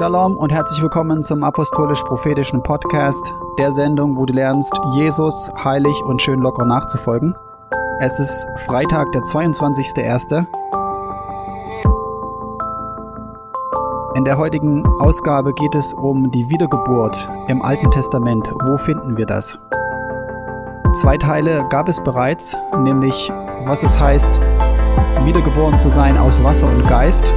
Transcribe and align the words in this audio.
Shalom 0.00 0.38
und 0.38 0.50
herzlich 0.50 0.80
willkommen 0.80 1.22
zum 1.22 1.44
Apostolisch-Prophetischen 1.44 2.62
Podcast, 2.62 3.34
der 3.58 3.70
Sendung, 3.70 4.16
wo 4.16 4.24
du 4.24 4.32
lernst, 4.32 4.72
Jesus 4.94 5.50
heilig 5.62 5.94
und 6.06 6.22
schön 6.22 6.40
locker 6.40 6.64
nachzufolgen. 6.64 7.36
Es 7.98 8.18
ist 8.18 8.46
Freitag, 8.64 9.12
der 9.12 9.20
22.01. 9.20 10.46
In 14.16 14.24
der 14.24 14.38
heutigen 14.38 14.86
Ausgabe 15.00 15.52
geht 15.52 15.74
es 15.74 15.92
um 15.92 16.30
die 16.30 16.48
Wiedergeburt 16.48 17.28
im 17.48 17.60
Alten 17.60 17.90
Testament. 17.90 18.50
Wo 18.64 18.78
finden 18.78 19.18
wir 19.18 19.26
das? 19.26 19.60
Zwei 20.94 21.18
Teile 21.18 21.66
gab 21.68 21.88
es 21.90 22.02
bereits, 22.02 22.56
nämlich 22.78 23.30
was 23.66 23.82
es 23.82 24.00
heißt, 24.00 24.40
wiedergeboren 25.26 25.78
zu 25.78 25.90
sein 25.90 26.16
aus 26.16 26.42
Wasser 26.42 26.68
und 26.68 26.88
Geist 26.88 27.34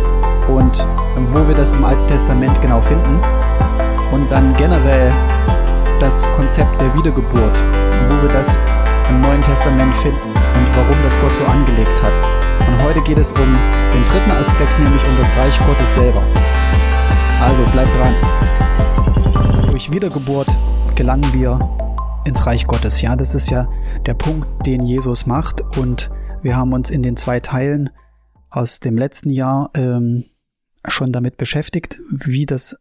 und 0.47 0.87
wo 1.15 1.47
wir 1.47 1.55
das 1.55 1.71
im 1.71 1.83
Alten 1.83 2.07
Testament 2.07 2.61
genau 2.61 2.81
finden. 2.81 3.19
Und 4.11 4.31
dann 4.31 4.55
generell 4.57 5.11
das 5.99 6.27
Konzept 6.35 6.79
der 6.79 6.93
Wiedergeburt, 6.95 7.63
wo 8.09 8.21
wir 8.21 8.33
das 8.33 8.59
im 9.09 9.21
Neuen 9.21 9.41
Testament 9.43 9.95
finden 9.95 10.17
und 10.17 10.75
warum 10.75 10.97
das 11.03 11.19
Gott 11.19 11.35
so 11.35 11.45
angelegt 11.45 12.01
hat. 12.01 12.13
Und 12.67 12.83
heute 12.83 13.01
geht 13.01 13.17
es 13.17 13.31
um 13.31 13.37
den 13.39 14.05
dritten 14.11 14.31
Aspekt, 14.31 14.79
nämlich 14.79 15.01
um 15.07 15.17
das 15.17 15.31
Reich 15.37 15.59
Gottes 15.65 15.95
selber. 15.95 16.21
Also 17.41 17.63
bleibt 17.71 17.89
dran. 17.95 18.15
Durch 19.69 19.91
Wiedergeburt 19.91 20.47
gelangen 20.95 21.33
wir 21.33 21.59
ins 22.25 22.45
Reich 22.45 22.67
Gottes. 22.67 23.01
Ja, 23.01 23.15
das 23.15 23.35
ist 23.35 23.49
ja 23.49 23.67
der 24.05 24.13
Punkt, 24.13 24.65
den 24.65 24.85
Jesus 24.85 25.25
macht. 25.25 25.61
Und 25.77 26.09
wir 26.41 26.55
haben 26.55 26.73
uns 26.73 26.89
in 26.89 27.03
den 27.03 27.17
zwei 27.17 27.39
Teilen 27.39 27.89
aus 28.49 28.79
dem 28.79 28.97
letzten 28.97 29.29
Jahr 29.29 29.71
ähm, 29.73 30.25
schon 30.87 31.11
damit 31.11 31.37
beschäftigt, 31.37 31.99
wie 32.09 32.45
das 32.45 32.77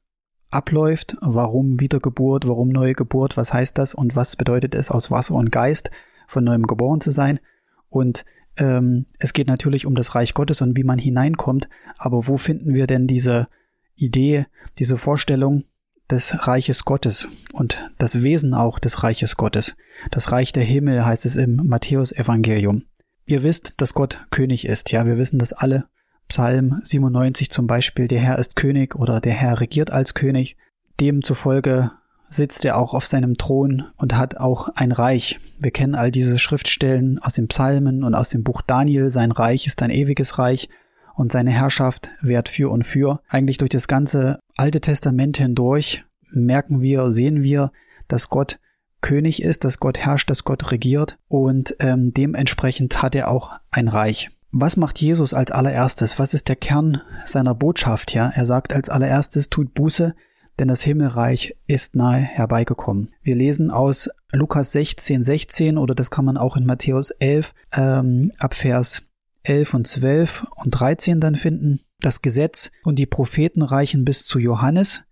abläuft, 0.50 1.16
warum 1.20 1.80
Wiedergeburt, 1.80 2.46
warum 2.46 2.68
neue 2.68 2.94
Geburt, 2.94 3.36
was 3.36 3.54
heißt 3.54 3.78
das 3.78 3.94
und 3.94 4.16
was 4.16 4.36
bedeutet 4.36 4.74
es, 4.74 4.90
aus 4.90 5.10
Wasser 5.10 5.34
und 5.34 5.50
Geist 5.50 5.90
von 6.26 6.44
neuem 6.44 6.66
geboren 6.66 7.00
zu 7.00 7.10
sein. 7.10 7.40
Und 7.88 8.24
ähm, 8.56 9.06
es 9.18 9.32
geht 9.32 9.46
natürlich 9.48 9.86
um 9.86 9.94
das 9.94 10.14
Reich 10.14 10.34
Gottes 10.34 10.60
und 10.60 10.76
wie 10.76 10.84
man 10.84 10.98
hineinkommt, 10.98 11.68
aber 11.96 12.26
wo 12.28 12.36
finden 12.36 12.74
wir 12.74 12.86
denn 12.86 13.06
diese 13.06 13.48
Idee, 13.94 14.46
diese 14.78 14.96
Vorstellung 14.96 15.64
des 16.10 16.46
Reiches 16.46 16.84
Gottes 16.84 17.28
und 17.52 17.90
das 17.98 18.22
Wesen 18.22 18.52
auch 18.52 18.78
des 18.78 19.02
Reiches 19.02 19.36
Gottes? 19.36 19.76
Das 20.10 20.32
Reich 20.32 20.52
der 20.52 20.64
Himmel 20.64 21.04
heißt 21.04 21.24
es 21.24 21.36
im 21.36 21.56
Matthäus-Evangelium. 21.64 22.84
Ihr 23.24 23.42
wisst, 23.42 23.80
dass 23.80 23.94
Gott 23.94 24.26
König 24.30 24.66
ist, 24.66 24.92
ja, 24.92 25.06
wir 25.06 25.16
wissen 25.16 25.38
das 25.38 25.52
alle 25.52 25.86
Psalm 26.32 26.80
97 26.82 27.50
zum 27.50 27.66
Beispiel, 27.66 28.08
der 28.08 28.22
Herr 28.22 28.38
ist 28.38 28.56
König 28.56 28.96
oder 28.96 29.20
der 29.20 29.34
Herr 29.34 29.60
regiert 29.60 29.90
als 29.90 30.14
König. 30.14 30.56
Demzufolge 30.98 31.90
sitzt 32.30 32.64
er 32.64 32.78
auch 32.78 32.94
auf 32.94 33.04
seinem 33.04 33.36
Thron 33.36 33.84
und 33.98 34.16
hat 34.16 34.38
auch 34.38 34.70
ein 34.70 34.92
Reich. 34.92 35.38
Wir 35.60 35.72
kennen 35.72 35.94
all 35.94 36.10
diese 36.10 36.38
Schriftstellen 36.38 37.18
aus 37.18 37.34
den 37.34 37.48
Psalmen 37.48 38.02
und 38.02 38.14
aus 38.14 38.30
dem 38.30 38.44
Buch 38.44 38.62
Daniel. 38.62 39.10
Sein 39.10 39.30
Reich 39.30 39.66
ist 39.66 39.82
ein 39.82 39.90
ewiges 39.90 40.38
Reich 40.38 40.70
und 41.16 41.32
seine 41.32 41.50
Herrschaft 41.50 42.08
währt 42.22 42.48
für 42.48 42.70
und 42.70 42.86
für. 42.86 43.20
Eigentlich 43.28 43.58
durch 43.58 43.68
das 43.68 43.86
ganze 43.86 44.38
Alte 44.56 44.80
Testament 44.80 45.36
hindurch 45.36 46.02
merken 46.30 46.80
wir, 46.80 47.10
sehen 47.10 47.42
wir, 47.42 47.72
dass 48.08 48.30
Gott 48.30 48.58
König 49.02 49.42
ist, 49.42 49.64
dass 49.64 49.80
Gott 49.80 49.98
herrscht, 49.98 50.30
dass 50.30 50.44
Gott 50.44 50.72
regiert 50.72 51.18
und 51.28 51.76
ähm, 51.78 52.14
dementsprechend 52.14 53.02
hat 53.02 53.14
er 53.14 53.30
auch 53.30 53.50
ein 53.70 53.88
Reich. 53.88 54.30
Was 54.54 54.76
macht 54.76 55.00
Jesus 55.00 55.32
als 55.32 55.50
allererstes? 55.50 56.18
Was 56.18 56.34
ist 56.34 56.48
der 56.48 56.56
Kern 56.56 57.00
seiner 57.24 57.54
Botschaft? 57.54 58.12
Ja, 58.12 58.28
er 58.28 58.44
sagt 58.44 58.74
als 58.74 58.90
allererstes, 58.90 59.48
tut 59.48 59.72
Buße, 59.72 60.14
denn 60.58 60.68
das 60.68 60.82
Himmelreich 60.82 61.56
ist 61.66 61.96
nahe 61.96 62.20
herbeigekommen. 62.20 63.08
Wir 63.22 63.34
lesen 63.34 63.70
aus 63.70 64.10
Lukas 64.30 64.72
16, 64.72 65.22
16 65.22 65.78
oder 65.78 65.94
das 65.94 66.10
kann 66.10 66.26
man 66.26 66.36
auch 66.36 66.56
in 66.56 66.66
Matthäus 66.66 67.10
11 67.12 67.54
ähm, 67.72 68.30
ab 68.38 68.52
Vers 68.52 69.04
11 69.44 69.72
und 69.72 69.86
12 69.86 70.46
und 70.56 70.70
13 70.70 71.18
dann 71.18 71.36
finden. 71.36 71.80
Das 72.00 72.20
Gesetz 72.20 72.70
und 72.84 72.98
die 72.98 73.06
Propheten 73.06 73.62
reichen 73.62 74.04
bis 74.04 74.26
zu 74.26 74.38
Johannes. 74.38 75.02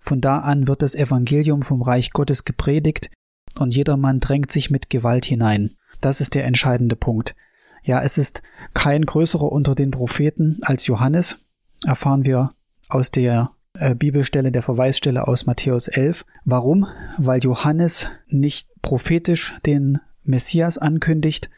Von 0.00 0.20
da 0.20 0.40
an 0.40 0.68
wird 0.68 0.82
das 0.82 0.94
Evangelium 0.94 1.62
vom 1.62 1.80
Reich 1.80 2.10
Gottes 2.10 2.44
gepredigt 2.44 3.10
und 3.58 3.74
jedermann 3.74 4.20
drängt 4.20 4.52
sich 4.52 4.70
mit 4.70 4.90
Gewalt 4.90 5.24
hinein. 5.24 5.76
Das 6.02 6.20
ist 6.20 6.34
der 6.34 6.44
entscheidende 6.44 6.96
Punkt. 6.96 7.34
Ja, 7.82 8.02
es 8.02 8.18
ist 8.18 8.42
kein 8.74 9.04
größerer 9.04 9.50
unter 9.50 9.74
den 9.74 9.90
Propheten 9.90 10.58
als 10.62 10.86
Johannes, 10.86 11.44
erfahren 11.86 12.24
wir 12.24 12.52
aus 12.88 13.10
der 13.10 13.52
äh, 13.74 13.94
Bibelstelle, 13.94 14.52
der 14.52 14.62
Verweisstelle 14.62 15.26
aus 15.26 15.46
Matthäus 15.46 15.88
11. 15.88 16.24
Warum? 16.44 16.86
Weil 17.18 17.42
Johannes 17.42 18.08
nicht 18.28 18.68
prophetisch 18.82 19.54
den 19.64 19.98
Messias 20.22 20.78
ankündigt, 20.78 21.50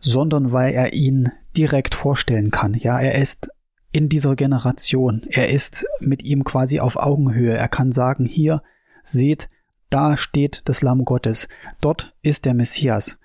sondern 0.00 0.52
weil 0.52 0.74
er 0.74 0.92
ihn 0.92 1.32
direkt 1.56 1.94
vorstellen 1.94 2.50
kann. 2.50 2.74
Ja, 2.74 3.00
er 3.00 3.20
ist 3.20 3.48
in 3.92 4.08
dieser 4.08 4.36
Generation. 4.36 5.22
Er 5.28 5.50
ist 5.50 5.86
mit 6.00 6.22
ihm 6.22 6.44
quasi 6.44 6.80
auf 6.80 6.96
Augenhöhe. 6.96 7.56
Er 7.56 7.68
kann 7.68 7.92
sagen, 7.92 8.24
hier, 8.24 8.62
seht, 9.02 9.48
da 9.88 10.16
steht 10.16 10.62
das 10.64 10.82
Lamm 10.82 11.04
Gottes. 11.04 11.48
Dort 11.80 12.14
ist 12.22 12.44
der 12.44 12.54
Messias. 12.54 13.18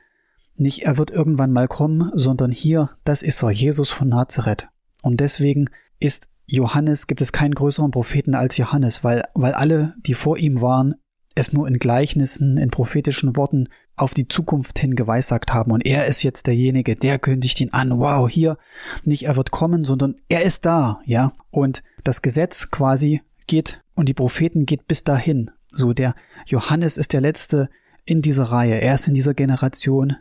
Nicht 0.59 0.83
er 0.83 0.97
wird 0.97 1.09
irgendwann 1.09 1.53
mal 1.53 1.69
kommen, 1.69 2.11
sondern 2.13 2.51
hier, 2.51 2.89
das 3.05 3.21
ist 3.21 3.41
er, 3.43 3.51
Jesus 3.51 3.91
von 3.91 4.09
Nazareth. 4.09 4.67
Und 5.01 5.21
deswegen 5.21 5.69
ist 5.99 6.27
Johannes, 6.47 7.07
gibt 7.07 7.21
es 7.21 7.31
keinen 7.31 7.55
größeren 7.55 7.91
Propheten 7.91 8.35
als 8.35 8.57
Johannes, 8.57 9.03
weil, 9.03 9.23
weil 9.35 9.53
alle, 9.53 9.93
die 10.05 10.15
vor 10.15 10.37
ihm 10.37 10.61
waren, 10.61 10.95
es 11.33 11.53
nur 11.53 11.65
in 11.65 11.77
Gleichnissen, 11.77 12.57
in 12.57 12.71
prophetischen 12.71 13.37
Worten 13.37 13.69
auf 13.95 14.13
die 14.13 14.27
Zukunft 14.27 14.77
hin 14.79 14.95
geweissagt 14.95 15.53
haben. 15.53 15.71
Und 15.71 15.85
er 15.85 16.07
ist 16.07 16.23
jetzt 16.23 16.47
derjenige, 16.47 16.97
der 16.97 17.19
kündigt 17.19 17.61
ihn 17.61 17.71
an. 17.71 17.97
Wow, 17.97 18.29
hier 18.29 18.57
nicht 19.05 19.23
er 19.23 19.37
wird 19.37 19.51
kommen, 19.51 19.85
sondern 19.85 20.15
er 20.27 20.43
ist 20.43 20.65
da, 20.65 20.99
ja. 21.05 21.31
Und 21.51 21.83
das 22.03 22.21
Gesetz 22.21 22.69
quasi 22.69 23.21
geht 23.47 23.81
und 23.95 24.09
die 24.09 24.13
Propheten 24.13 24.65
geht 24.65 24.87
bis 24.87 25.05
dahin. 25.05 25.51
So 25.71 25.93
der 25.93 26.15
Johannes 26.47 26.97
ist 26.97 27.13
der 27.13 27.21
letzte 27.21 27.69
in 28.03 28.21
dieser 28.21 28.45
Reihe. 28.45 28.81
Er 28.81 28.95
ist 28.95 29.07
in 29.07 29.13
dieser 29.13 29.33
Generation 29.33 30.17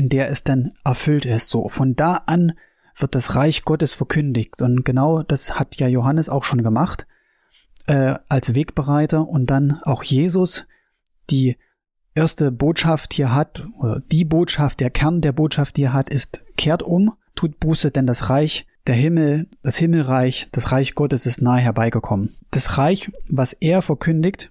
in 0.00 0.08
der 0.08 0.30
es 0.30 0.44
dann 0.44 0.72
erfüllt 0.82 1.26
ist. 1.26 1.50
So, 1.50 1.68
von 1.68 1.94
da 1.94 2.22
an 2.24 2.54
wird 2.96 3.14
das 3.14 3.34
Reich 3.34 3.64
Gottes 3.64 3.92
verkündigt. 3.92 4.62
Und 4.62 4.82
genau 4.82 5.22
das 5.22 5.58
hat 5.58 5.76
ja 5.76 5.88
Johannes 5.88 6.30
auch 6.30 6.42
schon 6.42 6.62
gemacht, 6.62 7.06
äh, 7.86 8.14
als 8.26 8.54
Wegbereiter 8.54 9.28
und 9.28 9.50
dann 9.50 9.78
auch 9.82 10.02
Jesus 10.02 10.66
die 11.28 11.58
erste 12.14 12.50
Botschaft 12.50 13.12
hier 13.12 13.34
hat, 13.34 13.66
oder 13.78 14.00
die 14.00 14.24
Botschaft, 14.24 14.80
der 14.80 14.88
Kern 14.88 15.20
der 15.20 15.32
Botschaft, 15.32 15.76
die 15.76 15.82
er 15.82 15.92
hat, 15.92 16.08
ist, 16.08 16.42
kehrt 16.56 16.82
um, 16.82 17.12
tut 17.34 17.60
Buße, 17.60 17.90
denn 17.90 18.06
das 18.06 18.30
Reich 18.30 18.66
der 18.86 18.94
Himmel, 18.94 19.48
das 19.62 19.76
Himmelreich, 19.76 20.48
das 20.50 20.72
Reich 20.72 20.94
Gottes 20.94 21.26
ist 21.26 21.42
nahe 21.42 21.60
herbeigekommen. 21.60 22.34
Das 22.52 22.78
Reich, 22.78 23.12
was 23.28 23.52
er 23.52 23.82
verkündigt 23.82 24.50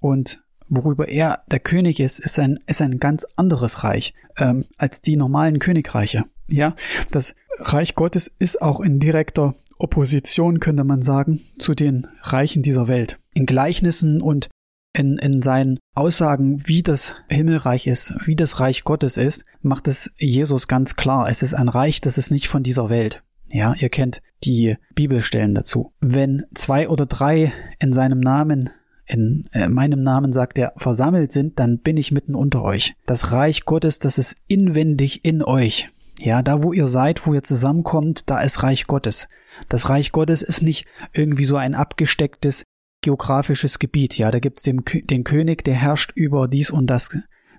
und 0.00 0.44
worüber 0.72 1.08
er 1.08 1.42
der 1.50 1.60
König 1.60 2.00
ist, 2.00 2.18
ist 2.18 2.38
ein, 2.38 2.58
ist 2.66 2.82
ein 2.82 2.98
ganz 2.98 3.26
anderes 3.36 3.84
Reich 3.84 4.14
ähm, 4.36 4.64
als 4.78 5.00
die 5.00 5.16
normalen 5.16 5.58
Königreiche. 5.58 6.24
Ja, 6.48 6.74
das 7.10 7.34
Reich 7.58 7.94
Gottes 7.94 8.30
ist 8.38 8.60
auch 8.60 8.80
in 8.80 8.98
direkter 8.98 9.54
Opposition, 9.78 10.60
könnte 10.60 10.84
man 10.84 11.02
sagen, 11.02 11.40
zu 11.58 11.74
den 11.74 12.06
Reichen 12.22 12.62
dieser 12.62 12.86
Welt. 12.86 13.18
In 13.34 13.46
Gleichnissen 13.46 14.20
und 14.22 14.48
in, 14.94 15.18
in 15.18 15.42
seinen 15.42 15.78
Aussagen, 15.94 16.66
wie 16.66 16.82
das 16.82 17.14
Himmelreich 17.28 17.86
ist, 17.86 18.14
wie 18.26 18.36
das 18.36 18.60
Reich 18.60 18.84
Gottes 18.84 19.16
ist, 19.16 19.44
macht 19.60 19.88
es 19.88 20.12
Jesus 20.18 20.68
ganz 20.68 20.96
klar. 20.96 21.28
Es 21.28 21.42
ist 21.42 21.54
ein 21.54 21.68
Reich, 21.68 22.00
das 22.00 22.18
ist 22.18 22.30
nicht 22.30 22.48
von 22.48 22.62
dieser 22.62 22.90
Welt. 22.90 23.22
Ja, 23.50 23.74
ihr 23.74 23.88
kennt 23.90 24.22
die 24.44 24.76
Bibelstellen 24.94 25.54
dazu. 25.54 25.92
Wenn 26.00 26.44
zwei 26.54 26.88
oder 26.88 27.06
drei 27.06 27.52
in 27.78 27.92
seinem 27.92 28.20
Namen 28.20 28.70
in 29.12 29.44
äh, 29.52 29.68
meinem 29.68 30.02
Namen 30.02 30.32
sagt 30.32 30.58
er, 30.58 30.72
versammelt 30.76 31.32
sind, 31.32 31.58
dann 31.58 31.78
bin 31.78 31.96
ich 31.96 32.12
mitten 32.12 32.34
unter 32.34 32.62
euch. 32.62 32.94
Das 33.06 33.32
Reich 33.32 33.64
Gottes, 33.64 33.98
das 33.98 34.18
ist 34.18 34.36
inwendig 34.48 35.24
in 35.24 35.42
euch. 35.42 35.90
Ja, 36.18 36.42
da 36.42 36.62
wo 36.62 36.72
ihr 36.72 36.86
seid, 36.86 37.26
wo 37.26 37.34
ihr 37.34 37.42
zusammenkommt, 37.42 38.30
da 38.30 38.40
ist 38.40 38.62
Reich 38.62 38.86
Gottes. 38.86 39.28
Das 39.68 39.88
Reich 39.88 40.12
Gottes 40.12 40.42
ist 40.42 40.62
nicht 40.62 40.86
irgendwie 41.12 41.44
so 41.44 41.56
ein 41.56 41.74
abgestecktes 41.74 42.64
geografisches 43.02 43.78
Gebiet. 43.78 44.16
Ja, 44.16 44.30
da 44.30 44.38
gibt's 44.38 44.62
den, 44.62 44.82
den 44.86 45.24
König, 45.24 45.64
der 45.64 45.74
herrscht 45.74 46.12
über 46.14 46.48
dies 46.48 46.70
und 46.70 46.86
das 46.86 47.10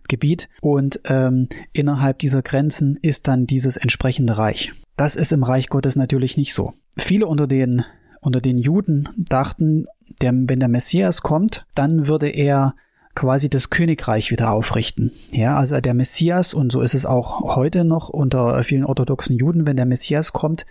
Gebiet 0.08 0.50
und 0.62 1.02
ähm, 1.06 1.48
innerhalb 1.72 2.20
dieser 2.20 2.42
Grenzen 2.42 2.98
ist 3.02 3.28
dann 3.28 3.46
dieses 3.46 3.78
entsprechende 3.78 4.38
Reich. 4.38 4.74
Das 4.98 5.16
ist 5.16 5.32
im 5.32 5.44
Reich 5.44 5.70
Gottes 5.70 5.96
natürlich 5.96 6.38
nicht 6.38 6.54
so. 6.54 6.74
Viele 6.98 7.28
unter 7.28 7.48
den 7.48 7.86
unter 8.24 8.40
den 8.42 8.58
Juden 8.58 9.10
dachten, 9.18 9.86
der, 10.22 10.34
wenn 10.34 10.60
der 10.60 10.70
Messias 10.70 11.22
kommt, 11.22 11.66
dann 11.76 12.08
würde 12.08 12.30
er 12.30 12.76
quasi 13.16 13.50
das 13.50 13.70
Königreich 13.70 14.32
wieder 14.32 14.52
aufrichten. 14.52 15.12
Ja, 15.32 15.58
also 15.58 15.80
der 15.80 15.94
Messias, 15.94 16.54
und 16.54 16.72
so 16.72 16.82
ist 16.82 16.96
es 16.96 17.06
auch 17.06 17.56
heute 17.56 17.84
noch 17.84 18.10
unter 18.10 18.64
vielen 18.64 18.86
orthodoxen 18.86 19.38
Juden, 19.38 19.66
wenn 19.66 19.78
der 19.78 19.86
Messias 19.86 20.34
kommt, 20.34 20.66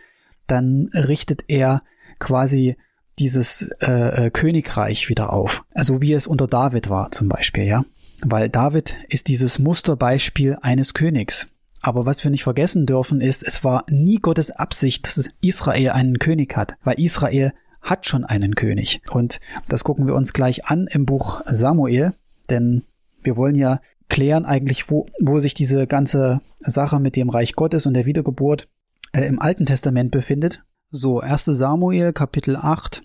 dann 0.46 0.90
richtet 0.92 1.44
er 1.48 1.82
quasi 2.18 2.76
dieses 3.18 3.70
äh, 3.80 4.26
äh, 4.26 4.30
Königreich 4.30 5.08
wieder 5.08 5.32
auf. 5.32 5.64
Also 5.74 6.00
wie 6.00 6.12
es 6.12 6.26
unter 6.26 6.46
David 6.46 6.88
war 6.88 7.10
zum 7.10 7.28
Beispiel, 7.28 7.64
ja. 7.64 7.84
Weil 8.24 8.48
David 8.48 8.96
ist 9.08 9.28
dieses 9.28 9.58
Musterbeispiel 9.58 10.56
eines 10.62 10.94
Königs. 10.94 11.52
Aber 11.82 12.06
was 12.06 12.22
wir 12.22 12.30
nicht 12.30 12.44
vergessen 12.44 12.86
dürfen, 12.86 13.20
ist, 13.20 13.44
es 13.44 13.64
war 13.64 13.84
nie 13.88 14.18
Gottes 14.18 14.52
Absicht, 14.52 15.04
dass 15.04 15.30
Israel 15.40 15.90
einen 15.90 16.20
König 16.20 16.56
hat, 16.56 16.76
weil 16.84 17.00
Israel 17.00 17.52
hat 17.92 18.06
schon 18.06 18.24
einen 18.24 18.54
König. 18.54 19.02
Und 19.12 19.38
das 19.68 19.84
gucken 19.84 20.06
wir 20.06 20.14
uns 20.14 20.32
gleich 20.32 20.64
an 20.64 20.88
im 20.90 21.04
Buch 21.04 21.42
Samuel, 21.46 22.14
denn 22.48 22.84
wir 23.22 23.36
wollen 23.36 23.54
ja 23.54 23.80
klären 24.08 24.46
eigentlich, 24.46 24.90
wo, 24.90 25.06
wo 25.20 25.38
sich 25.38 25.52
diese 25.52 25.86
ganze 25.86 26.40
Sache 26.60 27.00
mit 27.00 27.16
dem 27.16 27.28
Reich 27.28 27.52
Gottes 27.52 27.86
und 27.86 27.92
der 27.92 28.06
Wiedergeburt 28.06 28.66
äh, 29.12 29.26
im 29.26 29.40
Alten 29.40 29.66
Testament 29.66 30.10
befindet. 30.10 30.62
So, 30.90 31.20
1 31.20 31.44
Samuel 31.44 32.14
Kapitel 32.14 32.56
8, 32.56 33.02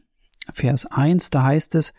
Vers 0.54 0.86
1, 0.86 1.32
da 1.32 1.44
heißt 1.44 1.76
es, 1.76 1.94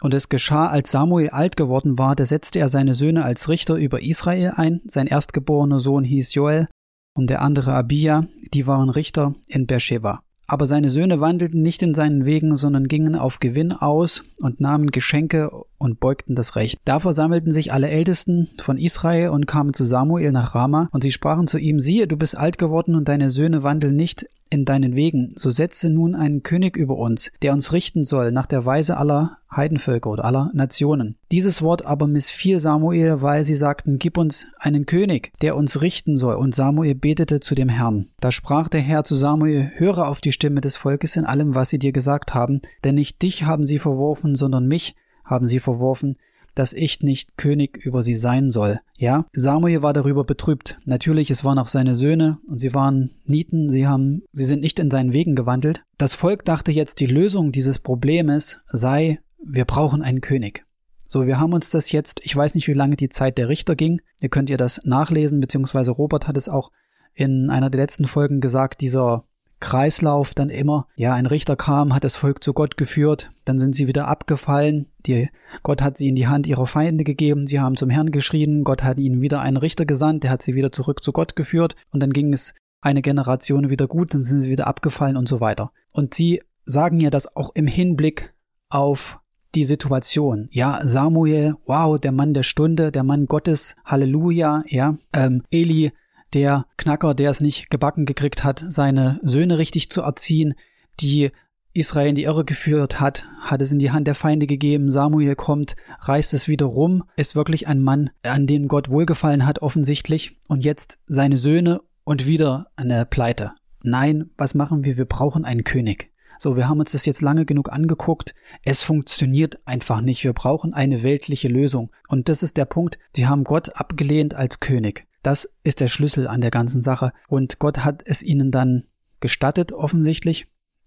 und 0.00 0.12
es 0.12 0.28
geschah, 0.28 0.66
als 0.66 0.90
Samuel 0.90 1.30
alt 1.30 1.56
geworden 1.56 1.98
war, 1.98 2.16
da 2.16 2.24
setzte 2.24 2.58
er 2.58 2.68
seine 2.68 2.94
Söhne 2.94 3.24
als 3.24 3.48
Richter 3.48 3.76
über 3.76 4.02
Israel 4.02 4.54
ein. 4.56 4.80
Sein 4.86 5.06
erstgeborener 5.06 5.78
Sohn 5.78 6.02
hieß 6.02 6.34
Joel 6.34 6.66
und 7.14 7.30
der 7.30 7.42
andere 7.42 7.74
Abia, 7.74 8.26
die 8.52 8.66
waren 8.66 8.90
Richter 8.90 9.34
in 9.46 9.68
Beersheba. 9.68 10.23
Aber 10.46 10.66
seine 10.66 10.90
Söhne 10.90 11.20
wandelten 11.20 11.62
nicht 11.62 11.82
in 11.82 11.94
seinen 11.94 12.24
Wegen, 12.24 12.56
sondern 12.56 12.88
gingen 12.88 13.16
auf 13.16 13.40
Gewinn 13.40 13.72
aus 13.72 14.24
und 14.40 14.60
nahmen 14.60 14.90
Geschenke 14.90 15.50
und 15.78 16.00
beugten 16.00 16.34
das 16.34 16.56
Recht. 16.56 16.78
Da 16.84 17.00
versammelten 17.00 17.52
sich 17.52 17.72
alle 17.72 17.88
Ältesten 17.88 18.48
von 18.60 18.76
Israel 18.76 19.30
und 19.30 19.46
kamen 19.46 19.72
zu 19.72 19.86
Samuel 19.86 20.32
nach 20.32 20.54
Rama, 20.54 20.88
und 20.92 21.02
sie 21.02 21.12
sprachen 21.12 21.46
zu 21.46 21.58
ihm, 21.58 21.80
siehe, 21.80 22.06
du 22.06 22.16
bist 22.16 22.36
alt 22.36 22.58
geworden 22.58 22.94
und 22.94 23.08
deine 23.08 23.30
Söhne 23.30 23.62
wandeln 23.62 23.96
nicht 23.96 24.26
in 24.54 24.64
deinen 24.64 24.94
Wegen, 24.94 25.32
so 25.34 25.50
setze 25.50 25.90
nun 25.90 26.14
einen 26.14 26.42
König 26.42 26.76
über 26.76 26.96
uns, 26.96 27.32
der 27.42 27.52
uns 27.52 27.72
richten 27.72 28.04
soll 28.04 28.30
nach 28.32 28.46
der 28.46 28.64
Weise 28.64 28.96
aller 28.96 29.38
Heidenvölker 29.54 30.10
oder 30.10 30.24
aller 30.24 30.50
Nationen. 30.54 31.16
Dieses 31.32 31.60
Wort 31.60 31.84
aber 31.84 32.06
missfiel 32.06 32.60
Samuel, 32.60 33.20
weil 33.20 33.44
sie 33.44 33.54
sagten, 33.56 33.98
gib 33.98 34.16
uns 34.16 34.46
einen 34.58 34.86
König, 34.86 35.32
der 35.42 35.56
uns 35.56 35.82
richten 35.82 36.16
soll. 36.16 36.36
Und 36.36 36.54
Samuel 36.54 36.94
betete 36.94 37.40
zu 37.40 37.54
dem 37.54 37.68
Herrn. 37.68 38.08
Da 38.20 38.32
sprach 38.32 38.68
der 38.68 38.80
Herr 38.80 39.04
zu 39.04 39.14
Samuel, 39.14 39.72
höre 39.74 40.08
auf 40.08 40.20
die 40.20 40.32
Stimme 40.32 40.60
des 40.60 40.76
Volkes 40.76 41.16
in 41.16 41.24
allem, 41.24 41.54
was 41.54 41.70
sie 41.70 41.78
dir 41.78 41.92
gesagt 41.92 42.32
haben, 42.32 42.62
denn 42.84 42.94
nicht 42.94 43.20
dich 43.22 43.44
haben 43.44 43.66
sie 43.66 43.78
verworfen, 43.78 44.34
sondern 44.34 44.66
mich 44.66 44.94
haben 45.24 45.46
sie 45.46 45.58
verworfen, 45.58 46.16
dass 46.54 46.72
ich 46.72 47.02
nicht 47.02 47.36
König 47.36 47.76
über 47.76 48.02
sie 48.02 48.14
sein 48.14 48.50
soll. 48.50 48.80
Ja, 48.96 49.26
Samuel 49.32 49.82
war 49.82 49.92
darüber 49.92 50.24
betrübt. 50.24 50.78
Natürlich, 50.84 51.30
es 51.30 51.44
waren 51.44 51.58
auch 51.58 51.68
seine 51.68 51.94
Söhne 51.94 52.38
und 52.46 52.58
sie 52.58 52.74
waren 52.74 53.10
Nieten, 53.26 53.70
sie 53.70 53.86
haben, 53.86 54.22
sie 54.32 54.44
sind 54.44 54.60
nicht 54.60 54.78
in 54.78 54.90
seinen 54.90 55.12
Wegen 55.12 55.34
gewandelt. 55.34 55.84
Das 55.98 56.14
Volk 56.14 56.44
dachte 56.44 56.72
jetzt, 56.72 57.00
die 57.00 57.06
Lösung 57.06 57.52
dieses 57.52 57.78
Problems 57.78 58.60
sei, 58.70 59.20
wir 59.44 59.64
brauchen 59.64 60.02
einen 60.02 60.20
König. 60.20 60.64
So, 61.06 61.26
wir 61.26 61.38
haben 61.38 61.52
uns 61.52 61.70
das 61.70 61.92
jetzt, 61.92 62.20
ich 62.24 62.34
weiß 62.34 62.54
nicht, 62.54 62.66
wie 62.66 62.72
lange 62.72 62.96
die 62.96 63.08
Zeit 63.08 63.38
der 63.38 63.48
Richter 63.48 63.76
ging. 63.76 64.00
Ihr 64.20 64.30
könnt 64.30 64.50
ihr 64.50 64.56
das 64.56 64.80
nachlesen, 64.84 65.40
beziehungsweise 65.40 65.90
Robert 65.90 66.26
hat 66.26 66.36
es 66.36 66.48
auch 66.48 66.70
in 67.14 67.50
einer 67.50 67.70
der 67.70 67.80
letzten 67.80 68.06
Folgen 68.06 68.40
gesagt, 68.40 68.80
dieser 68.80 69.24
Kreislauf 69.60 70.34
dann 70.34 70.50
immer, 70.50 70.86
ja, 70.96 71.14
ein 71.14 71.26
Richter 71.26 71.56
kam, 71.56 71.94
hat 71.94 72.04
das 72.04 72.16
Volk 72.16 72.42
zu 72.42 72.52
Gott 72.52 72.76
geführt, 72.76 73.30
dann 73.44 73.58
sind 73.58 73.74
sie 73.74 73.86
wieder 73.86 74.08
abgefallen, 74.08 74.86
die, 75.06 75.28
Gott 75.62 75.82
hat 75.82 75.96
sie 75.96 76.08
in 76.08 76.16
die 76.16 76.26
Hand 76.26 76.46
ihrer 76.46 76.66
Feinde 76.66 77.04
gegeben, 77.04 77.46
sie 77.46 77.60
haben 77.60 77.76
zum 77.76 77.90
Herrn 77.90 78.10
geschrien, 78.10 78.64
Gott 78.64 78.82
hat 78.82 78.98
ihnen 78.98 79.20
wieder 79.20 79.40
einen 79.40 79.56
Richter 79.56 79.86
gesandt, 79.86 80.24
der 80.24 80.30
hat 80.30 80.42
sie 80.42 80.54
wieder 80.54 80.72
zurück 80.72 81.02
zu 81.02 81.12
Gott 81.12 81.36
geführt. 81.36 81.76
Und 81.90 82.02
dann 82.02 82.12
ging 82.12 82.32
es 82.32 82.54
eine 82.80 83.02
Generation 83.02 83.70
wieder 83.70 83.86
gut, 83.86 84.14
dann 84.14 84.22
sind 84.22 84.40
sie 84.40 84.50
wieder 84.50 84.66
abgefallen 84.66 85.16
und 85.16 85.28
so 85.28 85.40
weiter. 85.40 85.72
Und 85.92 86.14
sie 86.14 86.42
sagen 86.64 87.00
ja 87.00 87.10
das 87.10 87.34
auch 87.36 87.50
im 87.54 87.66
Hinblick 87.66 88.34
auf 88.68 89.20
die 89.54 89.64
Situation. 89.64 90.48
Ja, 90.50 90.80
Samuel, 90.84 91.54
wow, 91.66 91.98
der 91.98 92.12
Mann 92.12 92.34
der 92.34 92.42
Stunde, 92.42 92.90
der 92.90 93.04
Mann 93.04 93.26
Gottes, 93.26 93.76
Halleluja, 93.84 94.64
ja, 94.66 94.98
ähm, 95.14 95.42
Eli, 95.50 95.92
der 96.34 96.66
Knacker, 96.76 97.14
der 97.14 97.30
es 97.30 97.40
nicht 97.40 97.70
gebacken 97.70 98.06
gekriegt 98.06 98.44
hat, 98.44 98.64
seine 98.68 99.20
Söhne 99.22 99.58
richtig 99.58 99.90
zu 99.90 100.02
erziehen, 100.02 100.54
die 101.00 101.30
Israel 101.72 102.08
in 102.08 102.14
die 102.14 102.22
Irre 102.22 102.44
geführt 102.44 103.00
hat, 103.00 103.26
hat 103.40 103.60
es 103.60 103.72
in 103.72 103.80
die 103.80 103.90
Hand 103.90 104.06
der 104.06 104.14
Feinde 104.14 104.46
gegeben. 104.46 104.90
Samuel 104.90 105.34
kommt, 105.34 105.74
reißt 106.00 106.32
es 106.32 106.48
wieder 106.48 106.66
rum, 106.66 107.02
ist 107.16 107.34
wirklich 107.34 107.66
ein 107.66 107.82
Mann, 107.82 108.10
an 108.22 108.46
den 108.46 108.68
Gott 108.68 108.90
wohlgefallen 108.90 109.44
hat, 109.44 109.60
offensichtlich. 109.60 110.38
Und 110.48 110.64
jetzt 110.64 111.00
seine 111.08 111.36
Söhne 111.36 111.80
und 112.04 112.26
wieder 112.26 112.68
eine 112.76 113.04
Pleite. 113.06 113.52
Nein, 113.82 114.30
was 114.36 114.54
machen 114.54 114.84
wir? 114.84 114.96
Wir 114.96 115.04
brauchen 115.04 115.44
einen 115.44 115.64
König. 115.64 116.10
So, 116.38 116.56
wir 116.56 116.68
haben 116.68 116.80
uns 116.80 116.92
das 116.92 117.06
jetzt 117.06 117.22
lange 117.22 117.44
genug 117.44 117.72
angeguckt. 117.72 118.34
Es 118.62 118.82
funktioniert 118.82 119.58
einfach 119.66 120.00
nicht. 120.00 120.24
Wir 120.24 120.32
brauchen 120.32 120.74
eine 120.74 121.02
weltliche 121.02 121.48
Lösung. 121.48 121.90
Und 122.08 122.28
das 122.28 122.42
ist 122.42 122.56
der 122.56 122.64
Punkt. 122.66 122.98
Sie 123.14 123.26
haben 123.26 123.44
Gott 123.44 123.76
abgelehnt 123.76 124.34
als 124.34 124.60
König. 124.60 125.06
Das 125.24 125.50
ist 125.62 125.80
der 125.80 125.88
Schlüssel 125.88 126.28
an 126.28 126.42
der 126.42 126.50
ganzen 126.50 126.82
Sache. 126.82 127.12
Und 127.28 127.58
Gott 127.58 127.78
hat 127.78 128.02
es 128.04 128.22
ihnen 128.22 128.50
dann 128.50 128.84
gestattet, 129.20 129.72
offensichtlich. 129.72 130.46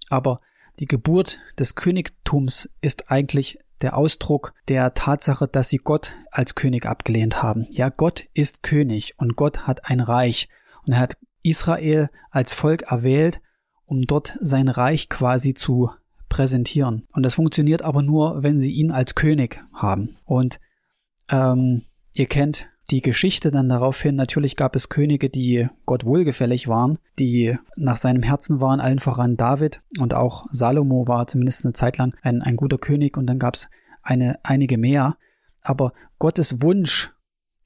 Aber 0.10 0.42
die 0.80 0.86
Geburt 0.86 1.40
des 1.58 1.74
Königtums 1.74 2.70
ist 2.80 3.12
eigentlich 3.12 3.60
der 3.82 3.98
Ausdruck 3.98 4.54
der 4.68 4.94
Tatsache, 4.94 5.48
dass 5.48 5.70
sie 5.70 5.78
Gott 5.78 6.14
als 6.30 6.54
König 6.54 6.86
abgelehnt 6.86 7.42
haben. 7.42 7.66
Ja, 7.72 7.90
Gott 7.90 8.28
ist 8.36 8.62
König 8.62 9.16
und 9.18 9.36
Gott 9.36 9.66
hat 9.66 9.90
ein 9.90 10.02
Reich 10.02 10.50
und 10.86 10.94
er 10.94 11.00
hat 11.00 11.18
Israel 11.42 12.12
als 12.30 12.54
Volk 12.54 12.84
erwählt, 12.84 13.42
um 13.86 14.04
dort 14.04 14.38
sein 14.40 14.70
Reich 14.70 15.10
quasi 15.10 15.56
zu 15.56 15.90
präsentieren. 16.30 17.08
Und 17.12 17.24
das 17.24 17.36
funktioniert 17.36 17.82
aber 17.82 18.04
nur, 18.04 18.44
wenn 18.44 18.60
sie 18.60 18.74
ihn 18.74 18.92
als 18.92 19.16
König 19.16 19.64
haben. 19.74 20.16
Und 20.26 20.60
ähm, 21.30 21.82
ihr 22.14 22.28
kennt 22.28 22.68
die 22.90 23.02
Geschichte 23.02 23.52
dann 23.52 23.68
daraufhin, 23.68 24.16
natürlich 24.16 24.56
gab 24.56 24.76
es 24.76 24.90
Könige, 24.90 25.30
die 25.30 25.68
Gott 25.86 26.06
wohlgefällig 26.06 26.68
waren, 26.68 27.00
die 27.20 27.58
nach 27.76 27.98
seinem 27.98 28.24
Herzen 28.24 28.62
waren, 28.62 28.80
allen 28.80 29.00
voran 29.00 29.36
David 29.36 29.82
und 30.00 30.14
auch 30.14 30.46
Salomo 30.52 31.08
war 31.08 31.28
zumindest 31.28 31.66
eine 31.66 31.74
Zeit 31.74 31.98
lang 31.98 32.16
ein, 32.22 32.42
ein 32.42 32.56
guter 32.56 32.78
König 32.78 33.18
und 33.18 33.28
dann 33.28 33.40
gab 33.40 33.56
es 33.56 33.70
eine, 34.02 34.40
einige 34.44 34.78
mehr. 34.78 35.18
Aber 35.62 35.92
Gottes 36.18 36.62
Wunsch 36.62 37.12